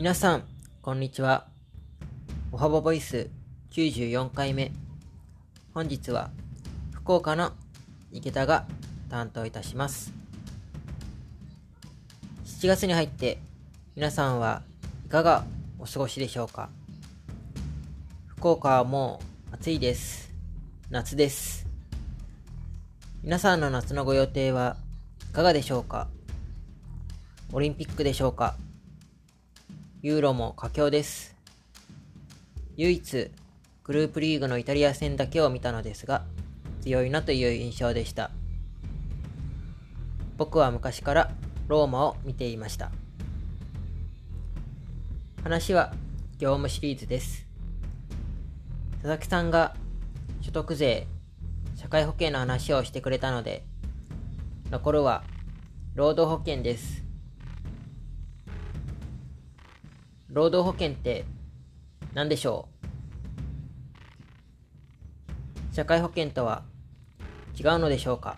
[0.00, 0.44] 皆さん、
[0.80, 1.46] こんにちは。
[2.52, 3.28] おはぼボイス
[3.72, 4.72] 94回目。
[5.74, 6.30] 本日は
[6.90, 7.52] 福岡の
[8.10, 8.64] 池田が
[9.10, 10.14] 担当いたします。
[12.46, 13.40] 7月に入って
[13.94, 14.62] 皆さんは
[15.04, 15.44] いかが
[15.78, 16.70] お過ごしでしょうか？
[18.26, 19.20] 福岡はも
[19.52, 20.32] う暑いです。
[20.88, 21.66] 夏です。
[23.22, 24.78] 皆さんの夏のご予定は
[25.30, 26.08] いかがでしょうか？
[27.52, 28.56] オリンピックでしょうか？
[30.02, 31.36] ユーロも佳境です。
[32.78, 33.30] 唯一、
[33.84, 36.24] グループリーグのイタリア戦だけを見たのですが、
[36.80, 38.30] 強いなという印象でした。
[40.38, 41.30] 僕は昔から
[41.68, 42.90] ローマを見ていました。
[45.44, 45.92] 話は
[46.38, 47.46] 業務シリーズです。
[49.02, 49.76] 佐々木さんが
[50.40, 51.08] 所得税、
[51.76, 53.66] 社会保険の話をしてくれたので、
[54.70, 55.24] 残るは
[55.94, 57.09] 労働保険です。
[60.32, 61.24] 労働保険って
[62.14, 62.68] 何でしょ
[65.72, 65.74] う？
[65.74, 66.62] 社会保険とは
[67.58, 68.36] 違うのでしょうか？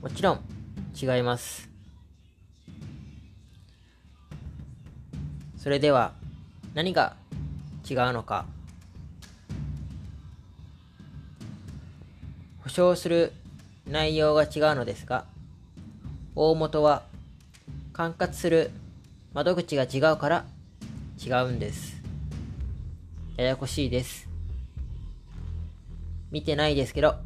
[0.00, 0.40] もちろん
[1.00, 1.68] 違います。
[5.56, 6.12] それでは
[6.74, 7.16] 何が
[7.90, 8.46] 違うのか？
[12.62, 13.32] 保証する
[13.88, 15.24] 内容が違うのですが
[16.40, 17.02] 大元は
[17.92, 18.70] 管轄する
[19.34, 20.44] 窓口が違うから
[21.20, 22.00] 違うんです。
[23.36, 24.28] ややこしいです。
[26.30, 27.16] 見てないですけど、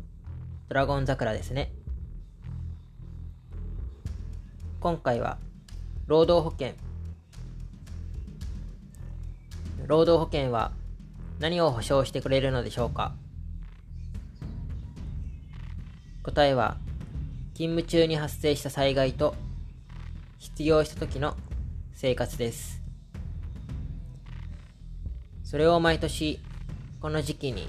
[0.71, 1.73] ドラゴン桜ですね。
[4.81, 5.37] 今回は、
[6.07, 6.73] 労働保険。
[9.87, 10.73] 労働保険は
[11.39, 13.13] 何を保証してくれるのでしょうか
[16.23, 16.79] 答えは
[17.63, 19.37] 勤務中に発生した災害と
[20.41, 21.37] 失業した時の
[21.93, 22.83] 生活です。
[25.45, 26.41] それを毎年
[27.01, 27.69] この時期に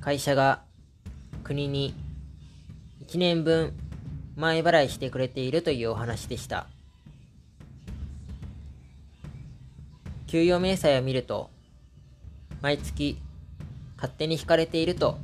[0.00, 0.62] 会社が
[1.42, 1.92] 国に
[3.04, 3.72] 1年分
[4.36, 6.68] 前払いしてくれているというお話でした。
[10.28, 11.50] 給与明細を見ると
[12.62, 13.18] 毎月
[13.96, 15.18] 勝手に引かれていると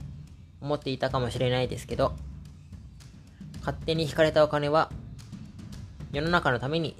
[0.60, 2.16] 思っていたかもしれないですけど
[3.62, 4.90] 勝手に引かれたお金は
[6.12, 6.96] 世の中のために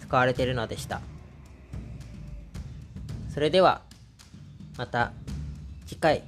[0.00, 1.02] 使われているのでした。
[3.32, 3.82] それでは、
[4.76, 5.12] また
[5.86, 6.22] 次回